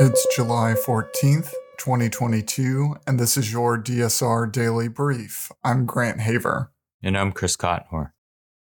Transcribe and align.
It's 0.00 0.24
July 0.36 0.76
14th, 0.86 1.52
2022, 1.78 2.98
and 3.04 3.18
this 3.18 3.36
is 3.36 3.50
your 3.50 3.76
DSR 3.76 4.52
Daily 4.52 4.86
Brief. 4.86 5.50
I'm 5.64 5.86
Grant 5.86 6.20
Haver. 6.20 6.70
And 7.02 7.18
I'm 7.18 7.32
Chris 7.32 7.56
Cotnor. 7.56 8.12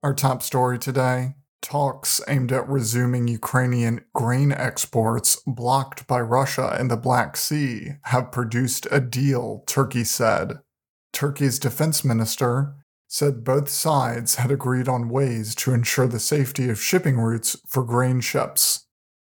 Our 0.02 0.14
top 0.14 0.42
story 0.42 0.80
today 0.80 1.36
talks 1.60 2.20
aimed 2.26 2.50
at 2.50 2.68
resuming 2.68 3.28
Ukrainian 3.28 4.04
grain 4.12 4.50
exports 4.50 5.40
blocked 5.46 6.08
by 6.08 6.20
Russia 6.20 6.76
in 6.80 6.88
the 6.88 6.96
Black 6.96 7.36
Sea 7.36 7.92
have 8.06 8.32
produced 8.32 8.88
a 8.90 8.98
deal, 8.98 9.62
Turkey 9.68 10.02
said. 10.02 10.58
Turkey's 11.12 11.60
defense 11.60 12.04
minister 12.04 12.74
said 13.06 13.44
both 13.44 13.68
sides 13.68 14.34
had 14.34 14.50
agreed 14.50 14.88
on 14.88 15.08
ways 15.08 15.54
to 15.54 15.72
ensure 15.72 16.08
the 16.08 16.18
safety 16.18 16.68
of 16.68 16.82
shipping 16.82 17.20
routes 17.20 17.56
for 17.68 17.84
grain 17.84 18.20
ships. 18.20 18.86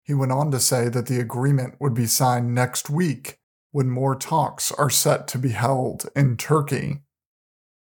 He 0.04 0.14
went 0.14 0.32
on 0.32 0.50
to 0.50 0.60
say 0.60 0.88
that 0.88 1.06
the 1.06 1.18
agreement 1.18 1.76
would 1.80 1.94
be 1.94 2.06
signed 2.06 2.54
next 2.54 2.90
week 2.90 3.38
when 3.72 3.90
more 3.90 4.14
talks 4.14 4.70
are 4.70 4.90
set 4.90 5.26
to 5.28 5.38
be 5.38 5.48
held 5.48 6.08
in 6.14 6.36
Turkey. 6.36 7.00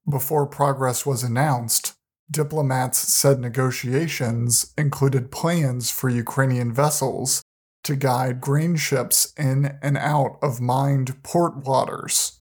Before 0.09 0.47
progress 0.47 1.07
was 1.07 1.23
announced, 1.23 1.95
diplomats 2.31 2.99
said 2.99 3.41
negotiations 3.41 4.73
included 4.77 5.31
plans 5.31 5.91
for 5.91 6.11
Ukrainian 6.11 6.73
vessels 6.73 7.43
to 7.85 7.97
guide 7.97 8.41
grain 8.41 8.77
ships 8.77 9.33
in 9.39 9.79
and 9.83 9.97
out 9.97 10.39
of 10.43 10.61
mined 10.61 11.23
port 11.23 11.57
waters. 11.57 12.41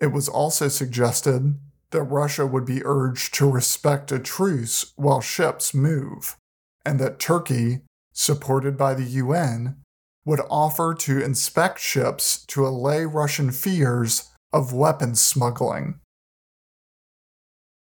It 0.00 0.08
was 0.08 0.28
also 0.28 0.68
suggested 0.68 1.58
that 1.90 2.02
Russia 2.02 2.46
would 2.46 2.64
be 2.64 2.84
urged 2.84 3.34
to 3.34 3.50
respect 3.50 4.12
a 4.12 4.18
truce 4.18 4.92
while 4.96 5.20
ships 5.20 5.74
move, 5.74 6.36
and 6.84 6.98
that 6.98 7.18
Turkey, 7.18 7.80
supported 8.14 8.78
by 8.78 8.94
the 8.94 9.04
UN, 9.04 9.76
would 10.24 10.40
offer 10.48 10.94
to 11.00 11.22
inspect 11.22 11.78
ships 11.78 12.46
to 12.46 12.66
allay 12.66 13.04
Russian 13.04 13.50
fears 13.50 14.30
of 14.52 14.72
weapons 14.72 15.20
smuggling. 15.20 16.00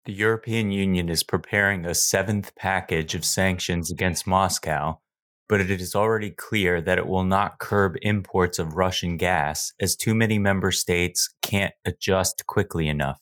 The 0.05 0.13
European 0.13 0.71
Union 0.71 1.09
is 1.09 1.23
preparing 1.23 1.85
a 1.85 1.95
seventh 1.95 2.53
package 2.55 3.15
of 3.15 3.23
sanctions 3.25 3.89
against 3.89 4.27
Moscow, 4.27 4.99
but 5.47 5.61
it 5.61 5.71
is 5.71 5.95
already 5.95 6.31
clear 6.31 6.81
that 6.81 6.97
it 6.97 7.07
will 7.07 7.23
not 7.23 7.59
curb 7.59 7.95
imports 8.01 8.59
of 8.59 8.75
Russian 8.75 9.17
gas 9.17 9.73
as 9.79 9.95
too 9.95 10.13
many 10.13 10.37
member 10.37 10.71
states 10.71 11.33
can't 11.41 11.73
adjust 11.85 12.45
quickly 12.45 12.87
enough. 12.87 13.19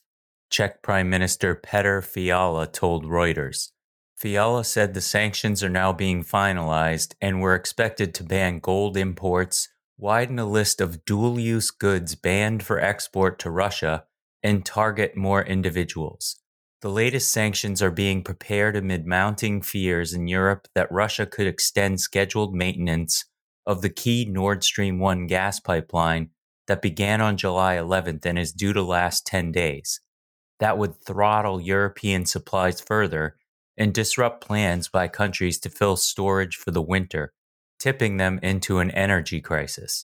Czech 0.50 0.82
Prime 0.82 1.08
Minister 1.08 1.54
Petr 1.54 2.02
Fiala 2.04 2.66
told 2.66 3.04
Reuters. 3.04 3.70
Fiala 4.16 4.64
said 4.64 4.94
the 4.94 5.00
sanctions 5.00 5.62
are 5.62 5.68
now 5.68 5.92
being 5.92 6.22
finalized 6.22 7.14
and 7.20 7.40
were 7.40 7.54
expected 7.54 8.14
to 8.14 8.24
ban 8.24 8.58
gold 8.60 8.96
imports, 8.96 9.68
widen 9.98 10.38
a 10.38 10.46
list 10.46 10.80
of 10.80 11.04
dual 11.04 11.38
use 11.38 11.70
goods 11.70 12.14
banned 12.14 12.62
for 12.62 12.80
export 12.80 13.38
to 13.40 13.50
Russia, 13.50 14.04
and 14.42 14.64
target 14.64 15.16
more 15.16 15.42
individuals. 15.42 16.36
The 16.80 16.90
latest 16.90 17.32
sanctions 17.32 17.82
are 17.82 17.90
being 17.90 18.22
prepared 18.22 18.76
amid 18.76 19.06
mounting 19.06 19.62
fears 19.62 20.12
in 20.12 20.28
Europe 20.28 20.68
that 20.74 20.92
Russia 20.92 21.26
could 21.26 21.46
extend 21.46 22.00
scheduled 22.00 22.54
maintenance 22.54 23.24
of 23.66 23.80
the 23.80 23.90
key 23.90 24.26
Nord 24.26 24.62
Stream 24.62 24.98
1 24.98 25.26
gas 25.26 25.60
pipeline 25.60 26.30
that 26.66 26.82
began 26.82 27.20
on 27.20 27.36
July 27.36 27.76
11th 27.76 28.26
and 28.26 28.38
is 28.38 28.52
due 28.52 28.74
to 28.74 28.82
last 28.82 29.26
10 29.26 29.50
days 29.50 30.00
that 30.60 30.78
would 30.78 31.02
throttle 31.04 31.60
European 31.60 32.24
supplies 32.24 32.80
further 32.80 33.36
and 33.76 33.92
disrupt 33.92 34.44
plans 34.44 34.88
by 34.88 35.08
countries 35.08 35.58
to 35.60 35.70
fill 35.70 35.96
storage 35.96 36.56
for 36.56 36.70
the 36.70 36.82
winter, 36.82 37.32
tipping 37.78 38.16
them 38.16 38.38
into 38.42 38.78
an 38.78 38.90
energy 38.92 39.40
crisis. 39.40 40.04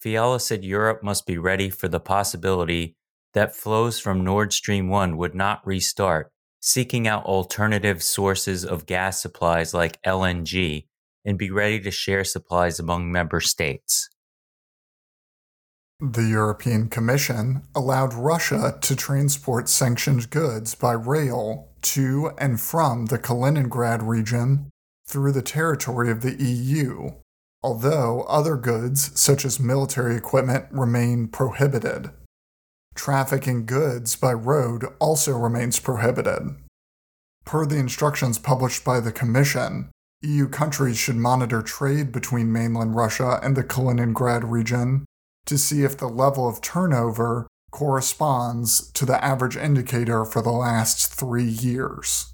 Fiala 0.00 0.38
said 0.38 0.64
Europe 0.64 1.02
must 1.02 1.26
be 1.26 1.38
ready 1.38 1.70
for 1.70 1.88
the 1.88 2.00
possibility 2.00 2.96
that 3.34 3.54
flows 3.54 3.98
from 3.98 4.24
Nord 4.24 4.52
Stream 4.52 4.88
1 4.88 5.16
would 5.16 5.34
not 5.34 5.66
restart, 5.66 6.30
seeking 6.60 7.06
out 7.06 7.24
alternative 7.24 8.02
sources 8.02 8.64
of 8.64 8.86
gas 8.86 9.20
supplies 9.20 9.74
like 9.74 10.00
LNG 10.02 10.86
and 11.24 11.36
be 11.36 11.50
ready 11.50 11.80
to 11.80 11.90
share 11.90 12.24
supplies 12.24 12.78
among 12.78 13.12
member 13.12 13.40
states. 13.40 14.08
The 16.00 16.22
European 16.22 16.88
Commission 16.88 17.62
allowed 17.74 18.14
Russia 18.14 18.78
to 18.82 18.94
transport 18.94 19.68
sanctioned 19.68 20.30
goods 20.30 20.76
by 20.76 20.92
rail 20.92 21.67
to 21.82 22.32
and 22.38 22.60
from 22.60 23.06
the 23.06 23.18
Kaliningrad 23.18 24.06
region 24.06 24.70
through 25.06 25.32
the 25.32 25.42
territory 25.42 26.10
of 26.10 26.20
the 26.20 26.36
EU, 26.42 27.10
although 27.62 28.22
other 28.28 28.56
goods, 28.56 29.18
such 29.18 29.44
as 29.44 29.58
military 29.58 30.16
equipment, 30.16 30.66
remain 30.70 31.28
prohibited. 31.28 32.10
Trafficking 32.94 33.64
goods 33.64 34.16
by 34.16 34.32
road 34.32 34.84
also 34.98 35.36
remains 35.36 35.80
prohibited. 35.80 36.56
Per 37.44 37.64
the 37.64 37.78
instructions 37.78 38.38
published 38.38 38.84
by 38.84 39.00
the 39.00 39.12
Commission, 39.12 39.90
EU 40.22 40.48
countries 40.48 40.98
should 40.98 41.16
monitor 41.16 41.62
trade 41.62 42.12
between 42.12 42.52
mainland 42.52 42.94
Russia 42.94 43.40
and 43.42 43.56
the 43.56 43.64
Kaliningrad 43.64 44.50
region 44.50 45.04
to 45.46 45.56
see 45.56 45.82
if 45.82 45.96
the 45.96 46.08
level 46.08 46.46
of 46.46 46.60
turnover 46.60 47.47
corresponds 47.70 48.90
to 48.92 49.04
the 49.04 49.22
average 49.24 49.56
indicator 49.56 50.24
for 50.24 50.42
the 50.42 50.50
last 50.50 51.12
three 51.12 51.44
years. 51.44 52.32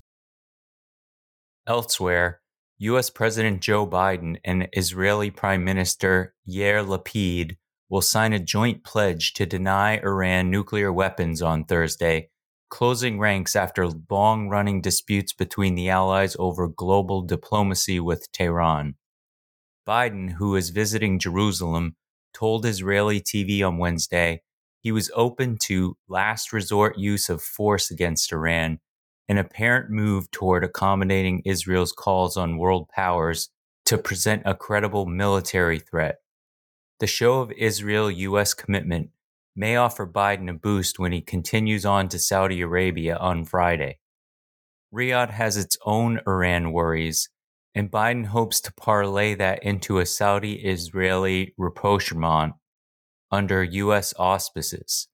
Elsewhere, 1.66 2.40
US 2.78 3.10
President 3.10 3.60
Joe 3.60 3.86
Biden 3.86 4.36
and 4.44 4.68
Israeli 4.72 5.30
Prime 5.30 5.64
Minister 5.64 6.34
Yair 6.48 6.84
Lapid 6.86 7.56
will 7.88 8.02
sign 8.02 8.32
a 8.32 8.38
joint 8.38 8.84
pledge 8.84 9.32
to 9.34 9.46
deny 9.46 9.98
Iran 9.98 10.50
nuclear 10.50 10.92
weapons 10.92 11.40
on 11.40 11.64
Thursday, 11.64 12.30
closing 12.68 13.18
ranks 13.18 13.54
after 13.54 13.88
long 14.10 14.48
running 14.48 14.80
disputes 14.80 15.32
between 15.32 15.74
the 15.74 15.88
allies 15.88 16.36
over 16.38 16.68
global 16.68 17.22
diplomacy 17.22 18.00
with 18.00 18.30
Tehran. 18.32 18.96
Biden, 19.86 20.32
who 20.32 20.56
is 20.56 20.70
visiting 20.70 21.18
Jerusalem, 21.18 21.96
told 22.32 22.66
Israeli 22.66 23.20
TV 23.20 23.66
on 23.66 23.78
Wednesday 23.78 24.42
he 24.84 24.92
was 24.92 25.10
open 25.14 25.56
to 25.56 25.96
last 26.08 26.52
resort 26.52 26.98
use 26.98 27.30
of 27.30 27.42
force 27.42 27.90
against 27.90 28.30
Iran, 28.32 28.80
an 29.30 29.38
apparent 29.38 29.88
move 29.88 30.30
toward 30.30 30.62
accommodating 30.62 31.40
Israel's 31.46 31.90
calls 31.90 32.36
on 32.36 32.58
world 32.58 32.90
powers 32.90 33.48
to 33.86 33.96
present 33.96 34.42
a 34.44 34.54
credible 34.54 35.06
military 35.06 35.78
threat. 35.78 36.16
The 37.00 37.06
show 37.06 37.40
of 37.40 37.50
Israel 37.52 38.10
US 38.10 38.52
commitment 38.52 39.08
may 39.56 39.76
offer 39.76 40.06
Biden 40.06 40.50
a 40.50 40.52
boost 40.52 40.98
when 40.98 41.12
he 41.12 41.22
continues 41.22 41.86
on 41.86 42.08
to 42.10 42.18
Saudi 42.18 42.60
Arabia 42.60 43.16
on 43.16 43.46
Friday. 43.46 44.00
Riyadh 44.94 45.30
has 45.30 45.56
its 45.56 45.78
own 45.86 46.20
Iran 46.26 46.72
worries 46.72 47.30
and 47.74 47.90
Biden 47.90 48.26
hopes 48.26 48.60
to 48.60 48.72
parlay 48.74 49.34
that 49.34 49.62
into 49.62 49.98
a 49.98 50.06
Saudi 50.06 50.56
Israeli 50.56 51.54
rapprochement 51.56 52.54
under 53.30 53.62
U.S. 53.62 54.14
auspices. 54.18 55.08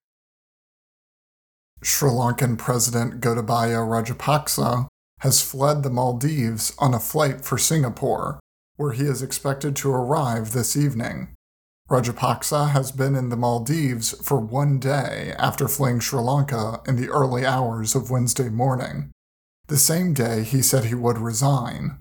Sri 1.83 2.11
Lankan 2.11 2.59
President 2.59 3.21
Gotabaya 3.21 3.81
Rajapaksa 3.87 4.87
has 5.21 5.43
fled 5.43 5.83
the 5.83 5.91
Maldives 5.91 6.75
on 6.79 6.95
a 6.95 7.01
flight 7.01 7.45
for 7.45 7.57
Singapore, 7.57 8.41
where 8.77 8.93
he 8.93 9.05
is 9.05 9.23
expected 9.23 9.77
to 9.77 9.91
arrive 9.91 10.53
this 10.53 10.77
evening. 10.77 11.35
Rajapaksa 11.91 12.71
has 12.71 12.93
been 12.93 13.17
in 13.17 13.31
the 13.31 13.37
Maldives 13.37 14.13
for 14.27 14.39
one 14.39 14.79
day 14.79 15.35
after 15.39 15.67
fleeing 15.67 16.01
Sri 16.01 16.21
Lanka 16.21 16.81
in 16.87 16.97
the 16.97 17.09
early 17.09 17.45
hours 17.45 17.95
of 17.95 18.11
Wednesday 18.11 18.49
morning. 18.49 19.11
The 19.67 19.77
same 19.77 20.15
day 20.15 20.43
he 20.45 20.63
said 20.63 20.85
he 20.85 20.95
would 20.95 21.19
resign. 21.19 21.99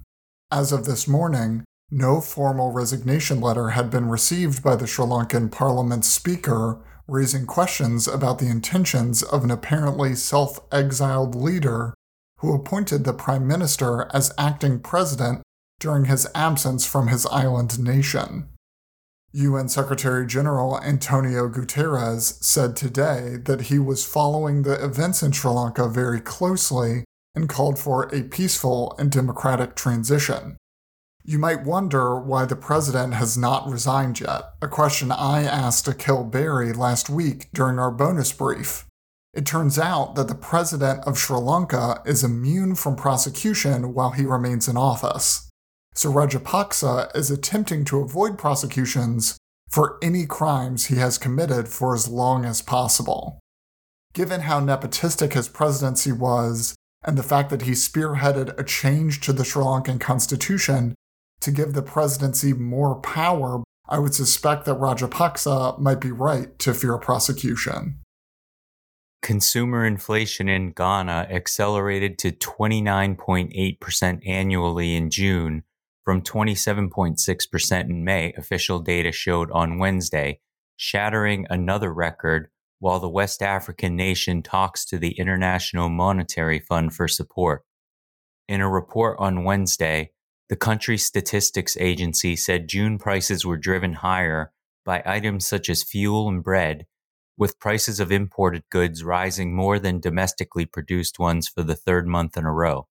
As 0.51 0.71
of 0.71 0.85
this 0.85 1.07
morning, 1.07 1.63
no 1.91 2.21
formal 2.21 2.71
resignation 2.71 3.41
letter 3.41 3.69
had 3.69 3.89
been 3.89 4.09
received 4.09 4.63
by 4.63 4.75
the 4.75 4.85
Sri 4.85 5.05
Lankan 5.05 5.51
Parliament 5.51 6.05
speaker, 6.05 6.79
raising 7.07 7.45
questions 7.45 8.07
about 8.07 8.37
the 8.37 8.47
intentions 8.47 9.23
of 9.23 9.43
an 9.43 9.51
apparently 9.51 10.13
self 10.15 10.59
exiled 10.71 11.33
leader 11.33 11.93
who 12.37 12.53
appointed 12.53 13.03
the 13.03 13.13
prime 13.13 13.47
minister 13.47 14.07
as 14.13 14.31
acting 14.37 14.79
president 14.79 15.41
during 15.79 16.05
his 16.05 16.27
absence 16.35 16.85
from 16.85 17.07
his 17.07 17.25
island 17.27 17.79
nation. 17.79 18.49
UN 19.31 19.69
Secretary 19.69 20.25
General 20.25 20.79
Antonio 20.81 21.49
Guterres 21.49 22.43
said 22.43 22.75
today 22.75 23.37
that 23.45 23.63
he 23.63 23.77
was 23.79 24.05
following 24.05 24.63
the 24.63 24.83
events 24.83 25.21
in 25.21 25.31
Sri 25.31 25.51
Lanka 25.51 25.87
very 25.87 26.19
closely 26.19 27.03
and 27.35 27.49
called 27.49 27.77
for 27.77 28.13
a 28.13 28.23
peaceful 28.23 28.95
and 28.97 29.11
democratic 29.11 29.75
transition. 29.75 30.57
You 31.29 31.37
might 31.37 31.63
wonder 31.63 32.19
why 32.19 32.45
the 32.45 32.55
president 32.55 33.13
has 33.13 33.37
not 33.37 33.69
resigned 33.69 34.19
yet, 34.19 34.45
a 34.63 34.67
question 34.67 35.11
I 35.11 35.43
asked 35.43 35.85
Akhil 35.85 36.31
Bery 36.31 36.73
last 36.73 37.07
week 37.07 37.49
during 37.53 37.77
our 37.77 37.91
bonus 37.91 38.33
brief. 38.33 38.87
It 39.35 39.45
turns 39.45 39.77
out 39.77 40.15
that 40.15 40.27
the 40.27 40.33
president 40.33 41.05
of 41.05 41.19
Sri 41.19 41.37
Lanka 41.37 42.01
is 42.03 42.23
immune 42.23 42.73
from 42.73 42.95
prosecution 42.95 43.93
while 43.93 44.09
he 44.09 44.25
remains 44.25 44.67
in 44.67 44.75
office. 44.75 45.47
So 45.93 46.11
Rajapaksa 46.11 47.15
is 47.15 47.29
attempting 47.29 47.85
to 47.85 47.99
avoid 47.99 48.39
prosecutions 48.39 49.37
for 49.69 49.99
any 50.01 50.25
crimes 50.25 50.87
he 50.87 50.95
has 50.95 51.19
committed 51.19 51.67
for 51.67 51.93
as 51.93 52.07
long 52.07 52.43
as 52.43 52.63
possible. 52.63 53.39
Given 54.15 54.41
how 54.41 54.61
nepotistic 54.61 55.33
his 55.33 55.47
presidency 55.47 56.11
was, 56.11 56.73
and 57.03 57.19
the 57.19 57.23
fact 57.23 57.51
that 57.51 57.61
he 57.61 57.73
spearheaded 57.73 58.59
a 58.59 58.63
change 58.63 59.21
to 59.21 59.31
the 59.31 59.45
Sri 59.45 59.63
Lankan 59.63 59.99
constitution 59.99 60.95
to 61.41 61.51
give 61.51 61.73
the 61.73 61.81
presidency 61.81 62.53
more 62.53 62.95
power, 62.95 63.63
I 63.87 63.99
would 63.99 64.13
suspect 64.13 64.65
that 64.65 64.79
Rajapaksa 64.79 65.79
might 65.79 65.99
be 65.99 66.11
right 66.11 66.57
to 66.59 66.73
fear 66.73 66.97
prosecution. 66.97 67.99
Consumer 69.21 69.85
inflation 69.85 70.47
in 70.47 70.71
Ghana 70.71 71.27
accelerated 71.29 72.17
to 72.19 72.31
29.8% 72.31 74.27
annually 74.27 74.95
in 74.95 75.09
June 75.09 75.63
from 76.05 76.21
27.6% 76.21 77.81
in 77.81 78.03
May, 78.03 78.33
official 78.37 78.79
data 78.79 79.11
showed 79.11 79.51
on 79.51 79.77
Wednesday, 79.77 80.39
shattering 80.75 81.45
another 81.49 81.93
record 81.93 82.49
while 82.79 82.99
the 82.99 83.09
West 83.09 83.43
African 83.43 83.95
nation 83.95 84.41
talks 84.41 84.85
to 84.85 84.97
the 84.97 85.11
International 85.19 85.89
Monetary 85.89 86.59
Fund 86.59 86.93
for 86.93 87.07
support. 87.07 87.63
In 88.47 88.61
a 88.61 88.69
report 88.69 89.17
on 89.19 89.43
Wednesday, 89.43 90.11
the 90.49 90.55
country's 90.55 91.05
statistics 91.05 91.77
agency 91.79 92.35
said 92.35 92.67
June 92.67 92.97
prices 92.97 93.45
were 93.45 93.57
driven 93.57 93.93
higher 93.93 94.51
by 94.83 95.03
items 95.05 95.47
such 95.47 95.69
as 95.69 95.83
fuel 95.83 96.27
and 96.27 96.43
bread 96.43 96.85
with 97.37 97.59
prices 97.59 98.01
of 98.01 98.11
imported 98.11 98.63
goods 98.69 99.01
rising 99.01 99.55
more 99.55 99.79
than 99.79 100.01
domestically 100.01 100.65
produced 100.65 101.19
ones 101.19 101.47
for 101.47 101.63
the 101.63 101.75
third 101.75 102.05
month 102.05 102.35
in 102.35 102.43
a 102.43 102.51
row. 102.51 102.87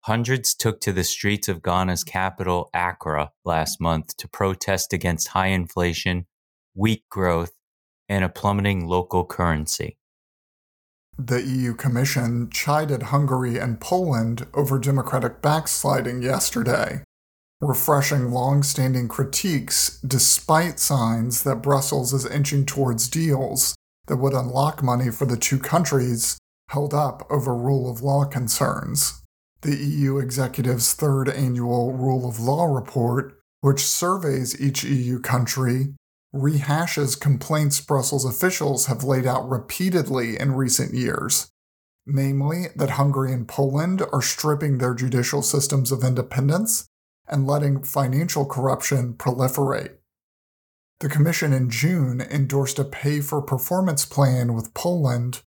Hundreds 0.00 0.54
took 0.54 0.82
to 0.82 0.92
the 0.92 1.02
streets 1.02 1.48
of 1.48 1.62
Ghana's 1.62 2.04
capital, 2.04 2.68
Accra, 2.74 3.30
last 3.42 3.80
month 3.80 4.14
to 4.18 4.28
protest 4.28 4.92
against 4.92 5.28
high 5.28 5.46
inflation, 5.46 6.26
weak 6.74 7.04
growth, 7.08 7.52
and 8.06 8.22
a 8.22 8.28
plummeting 8.28 8.86
local 8.86 9.24
currency. 9.24 9.96
The 11.18 11.42
EU 11.42 11.74
Commission 11.74 12.50
chided 12.50 13.04
Hungary 13.04 13.56
and 13.56 13.80
Poland 13.80 14.46
over 14.52 14.78
democratic 14.78 15.40
backsliding 15.40 16.22
yesterday, 16.22 17.04
refreshing 17.60 18.32
long 18.32 18.62
standing 18.64 19.06
critiques 19.06 20.00
despite 20.00 20.80
signs 20.80 21.44
that 21.44 21.62
Brussels 21.62 22.12
is 22.12 22.26
inching 22.26 22.66
towards 22.66 23.08
deals 23.08 23.76
that 24.06 24.16
would 24.16 24.34
unlock 24.34 24.82
money 24.82 25.10
for 25.10 25.24
the 25.24 25.36
two 25.36 25.58
countries 25.58 26.36
held 26.70 26.92
up 26.92 27.24
over 27.30 27.54
rule 27.54 27.90
of 27.90 28.02
law 28.02 28.24
concerns. 28.24 29.22
The 29.62 29.76
EU 29.76 30.18
executive's 30.18 30.92
third 30.94 31.28
annual 31.28 31.92
Rule 31.92 32.28
of 32.28 32.40
Law 32.40 32.66
report, 32.66 33.38
which 33.60 33.80
surveys 33.80 34.60
each 34.60 34.84
EU 34.84 35.20
country, 35.20 35.94
rehashes 36.34 37.18
complaints 37.18 37.80
Brussels 37.80 38.24
officials 38.24 38.86
have 38.86 39.04
laid 39.04 39.24
out 39.24 39.48
repeatedly 39.48 40.38
in 40.38 40.56
recent 40.56 40.92
years, 40.92 41.50
namely 42.06 42.66
that 42.74 42.90
Hungary 42.90 43.32
and 43.32 43.46
Poland 43.46 44.02
are 44.12 44.20
stripping 44.20 44.78
their 44.78 44.94
judicial 44.94 45.42
systems 45.42 45.92
of 45.92 46.02
independence 46.02 46.86
and 47.28 47.46
letting 47.46 47.84
financial 47.84 48.44
corruption 48.44 49.14
proliferate. 49.14 49.94
The 51.00 51.08
Commission 51.08 51.52
in 51.52 51.70
June 51.70 52.20
endorsed 52.20 52.78
a 52.78 52.84
pay 52.84 53.20
for 53.20 53.40
performance 53.40 54.04
plan 54.04 54.54
with 54.54 54.74
Poland, 54.74 55.42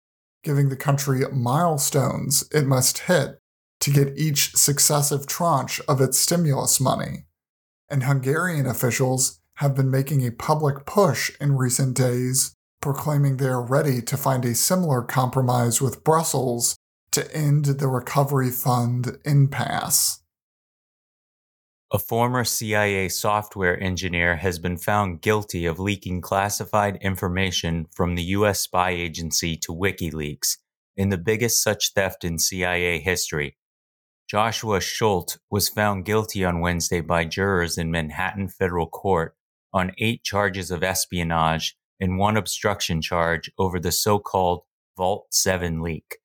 giving 0.44 0.68
the 0.68 0.76
country 0.76 1.22
milestones 1.32 2.48
it 2.52 2.64
must 2.64 2.98
hit 3.00 3.38
to 3.80 3.90
get 3.90 4.16
each 4.16 4.54
successive 4.56 5.26
tranche 5.26 5.80
of 5.88 6.00
its 6.00 6.18
stimulus 6.18 6.80
money. 6.80 7.26
And 7.90 8.04
Hungarian 8.04 8.66
officials 8.66 9.40
have 9.56 9.74
been 9.74 9.90
making 9.90 10.26
a 10.26 10.30
public 10.30 10.84
push 10.86 11.30
in 11.40 11.56
recent 11.56 11.96
days, 11.96 12.54
proclaiming 12.80 13.36
they 13.36 13.46
are 13.46 13.62
ready 13.62 14.02
to 14.02 14.16
find 14.16 14.44
a 14.44 14.54
similar 14.54 15.02
compromise 15.02 15.80
with 15.80 16.04
Brussels 16.04 16.76
to 17.12 17.34
end 17.34 17.64
the 17.64 17.88
Recovery 17.88 18.50
Fund 18.50 19.18
impasse. 19.24 20.20
A 21.92 21.98
former 21.98 22.44
CIA 22.44 23.08
software 23.08 23.80
engineer 23.80 24.36
has 24.36 24.58
been 24.58 24.76
found 24.76 25.22
guilty 25.22 25.66
of 25.66 25.78
leaking 25.78 26.20
classified 26.20 26.98
information 27.00 27.86
from 27.94 28.16
the 28.16 28.24
U.S. 28.24 28.60
spy 28.60 28.90
agency 28.90 29.56
to 29.58 29.72
WikiLeaks 29.72 30.56
in 30.96 31.10
the 31.10 31.16
biggest 31.16 31.62
such 31.62 31.92
theft 31.94 32.24
in 32.24 32.38
CIA 32.38 32.98
history. 32.98 33.56
Joshua 34.28 34.80
Schulte 34.80 35.38
was 35.48 35.68
found 35.68 36.04
guilty 36.04 36.44
on 36.44 36.60
Wednesday 36.60 37.00
by 37.00 37.24
jurors 37.24 37.78
in 37.78 37.92
Manhattan 37.92 38.48
federal 38.48 38.88
court 38.88 39.35
on 39.76 39.92
eight 39.98 40.24
charges 40.24 40.70
of 40.70 40.82
espionage 40.82 41.76
and 42.00 42.16
one 42.16 42.34
obstruction 42.34 43.02
charge 43.02 43.50
over 43.58 43.78
the 43.78 43.92
so 43.92 44.18
called 44.18 44.62
Vault 44.96 45.26
7 45.30 45.82
leak. 45.82 46.16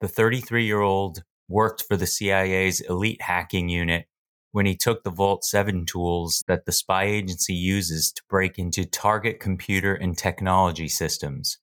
The 0.00 0.08
33 0.08 0.66
year 0.66 0.80
old 0.80 1.22
worked 1.48 1.84
for 1.86 1.96
the 1.96 2.08
CIA's 2.08 2.80
elite 2.80 3.22
hacking 3.22 3.68
unit 3.68 4.06
when 4.50 4.66
he 4.66 4.74
took 4.74 5.04
the 5.04 5.12
Vault 5.12 5.44
7 5.44 5.86
tools 5.86 6.42
that 6.48 6.66
the 6.66 6.72
spy 6.72 7.04
agency 7.04 7.54
uses 7.54 8.10
to 8.10 8.22
break 8.28 8.58
into 8.58 8.84
target 8.84 9.38
computer 9.38 9.94
and 9.94 10.18
technology 10.18 10.88
systems. 10.88 11.58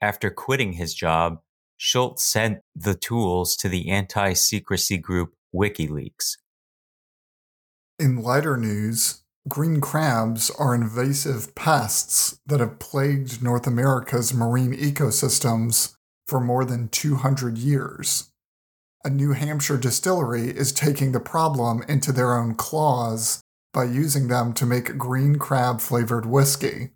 After 0.00 0.30
quitting 0.30 0.74
his 0.74 0.94
job, 0.94 1.38
Schulte 1.76 2.20
sent 2.20 2.60
the 2.76 2.94
tools 2.94 3.56
to 3.56 3.68
the 3.68 3.90
anti 3.90 4.34
secrecy 4.34 4.98
group 4.98 5.34
WikiLeaks. 5.52 6.36
In 7.98 8.22
lighter 8.22 8.56
news, 8.56 9.24
green 9.48 9.80
crabs 9.80 10.50
are 10.58 10.74
invasive 10.74 11.54
pests 11.54 12.38
that 12.46 12.60
have 12.60 12.78
plagued 12.78 13.42
North 13.42 13.66
America's 13.66 14.34
marine 14.34 14.72
ecosystems 14.72 15.94
for 16.26 16.40
more 16.40 16.64
than 16.64 16.88
200 16.88 17.56
years 17.58 18.30
a 19.06 19.08
New 19.08 19.34
Hampshire 19.34 19.76
distillery 19.76 20.48
is 20.48 20.72
taking 20.72 21.12
the 21.12 21.20
problem 21.20 21.84
into 21.88 22.10
their 22.10 22.36
own 22.36 22.56
claws 22.56 23.40
by 23.72 23.84
using 23.84 24.26
them 24.26 24.52
to 24.54 24.66
make 24.66 24.98
green 24.98 25.36
crab 25.36 25.80
flavored 25.80 26.26
whiskey. 26.26 26.90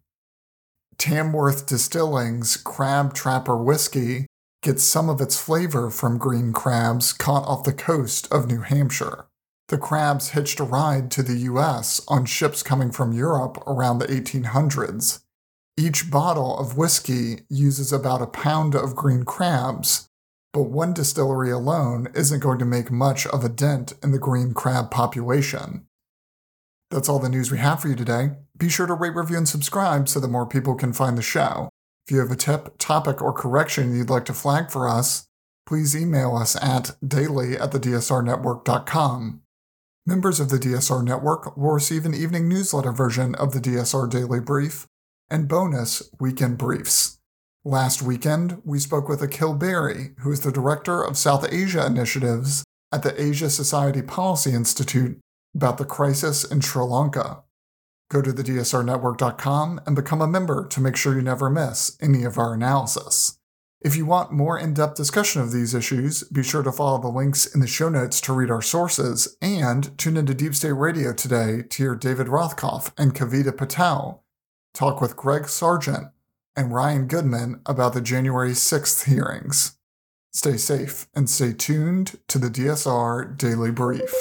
Tamworth 0.98 1.66
Distilling's 1.66 2.56
Crab 2.56 3.14
Trapper 3.14 3.56
whiskey 3.56 4.26
gets 4.60 4.82
some 4.82 5.08
of 5.08 5.20
its 5.20 5.40
flavor 5.40 5.88
from 5.88 6.18
green 6.18 6.52
crabs 6.52 7.12
caught 7.12 7.46
off 7.46 7.62
the 7.62 7.72
coast 7.72 8.26
of 8.32 8.48
New 8.48 8.62
Hampshire. 8.62 9.26
The 9.70 9.78
crabs 9.78 10.30
hitched 10.30 10.58
a 10.58 10.64
ride 10.64 11.12
to 11.12 11.22
the 11.22 11.36
US 11.52 12.00
on 12.08 12.26
ships 12.26 12.60
coming 12.60 12.90
from 12.90 13.12
Europe 13.12 13.56
around 13.68 14.00
the 14.00 14.08
1800s. 14.08 15.20
Each 15.76 16.10
bottle 16.10 16.58
of 16.58 16.76
whiskey 16.76 17.42
uses 17.48 17.92
about 17.92 18.20
a 18.20 18.26
pound 18.26 18.74
of 18.74 18.96
green 18.96 19.22
crabs, 19.22 20.08
but 20.52 20.64
one 20.64 20.92
distillery 20.92 21.52
alone 21.52 22.08
isn't 22.16 22.40
going 22.40 22.58
to 22.58 22.64
make 22.64 22.90
much 22.90 23.28
of 23.28 23.44
a 23.44 23.48
dent 23.48 23.92
in 24.02 24.10
the 24.10 24.18
green 24.18 24.54
crab 24.54 24.90
population. 24.90 25.86
That's 26.90 27.08
all 27.08 27.20
the 27.20 27.28
news 27.28 27.52
we 27.52 27.58
have 27.58 27.80
for 27.80 27.86
you 27.86 27.94
today. 27.94 28.30
Be 28.58 28.68
sure 28.68 28.88
to 28.88 28.94
rate, 28.94 29.14
review, 29.14 29.36
and 29.36 29.48
subscribe 29.48 30.08
so 30.08 30.18
that 30.18 30.26
more 30.26 30.46
people 30.46 30.74
can 30.74 30.92
find 30.92 31.16
the 31.16 31.22
show. 31.22 31.68
If 32.08 32.12
you 32.12 32.18
have 32.18 32.32
a 32.32 32.36
tip, 32.36 32.76
topic, 32.78 33.22
or 33.22 33.32
correction 33.32 33.96
you'd 33.96 34.10
like 34.10 34.24
to 34.24 34.34
flag 34.34 34.68
for 34.68 34.88
us, 34.88 35.28
please 35.64 35.94
email 35.94 36.34
us 36.34 36.56
at 36.60 36.96
daily 37.06 37.56
at 37.56 37.70
thedsrnetwork.com. 37.70 39.42
Members 40.06 40.40
of 40.40 40.48
the 40.48 40.56
DSR 40.56 41.04
Network 41.04 41.56
will 41.58 41.72
receive 41.72 42.06
an 42.06 42.14
evening 42.14 42.48
newsletter 42.48 42.90
version 42.90 43.34
of 43.34 43.52
the 43.52 43.60
DSR 43.60 44.08
Daily 44.08 44.40
Brief 44.40 44.86
and 45.28 45.46
bonus 45.46 46.10
weekend 46.18 46.56
briefs. 46.56 47.18
Last 47.64 48.00
weekend, 48.00 48.62
we 48.64 48.78
spoke 48.78 49.10
with 49.10 49.20
Akhil 49.20 49.58
Bery, 49.58 50.12
who 50.20 50.32
is 50.32 50.40
the 50.40 50.50
Director 50.50 51.02
of 51.02 51.18
South 51.18 51.46
Asia 51.52 51.84
Initiatives 51.84 52.64
at 52.90 53.02
the 53.02 53.22
Asia 53.22 53.50
Society 53.50 54.00
Policy 54.00 54.52
Institute, 54.52 55.18
about 55.54 55.76
the 55.76 55.84
crisis 55.84 56.44
in 56.44 56.62
Sri 56.62 56.82
Lanka. 56.82 57.42
Go 58.10 58.22
to 58.22 58.32
thedsrnetwork.com 58.32 59.82
and 59.86 59.94
become 59.94 60.22
a 60.22 60.26
member 60.26 60.66
to 60.66 60.80
make 60.80 60.96
sure 60.96 61.14
you 61.14 61.22
never 61.22 61.50
miss 61.50 61.98
any 62.00 62.24
of 62.24 62.38
our 62.38 62.54
analysis. 62.54 63.36
If 63.82 63.96
you 63.96 64.04
want 64.04 64.30
more 64.30 64.58
in 64.58 64.74
depth 64.74 64.96
discussion 64.96 65.40
of 65.40 65.52
these 65.52 65.74
issues, 65.74 66.22
be 66.24 66.42
sure 66.42 66.62
to 66.62 66.70
follow 66.70 67.00
the 67.00 67.08
links 67.08 67.46
in 67.46 67.60
the 67.60 67.66
show 67.66 67.88
notes 67.88 68.20
to 68.22 68.34
read 68.34 68.50
our 68.50 68.60
sources 68.60 69.38
and 69.40 69.96
tune 69.96 70.18
into 70.18 70.34
Deep 70.34 70.54
State 70.54 70.72
Radio 70.72 71.14
today 71.14 71.62
to 71.62 71.82
hear 71.82 71.94
David 71.94 72.26
Rothkopf 72.26 72.92
and 72.98 73.14
Kavita 73.14 73.56
Patel 73.56 74.22
talk 74.74 75.00
with 75.00 75.16
Greg 75.16 75.48
Sargent 75.48 76.08
and 76.54 76.74
Ryan 76.74 77.06
Goodman 77.06 77.62
about 77.64 77.94
the 77.94 78.02
January 78.02 78.50
6th 78.50 79.06
hearings. 79.06 79.78
Stay 80.30 80.58
safe 80.58 81.08
and 81.14 81.30
stay 81.30 81.54
tuned 81.54 82.18
to 82.28 82.38
the 82.38 82.50
DSR 82.50 83.34
Daily 83.38 83.70
Brief. 83.70 84.12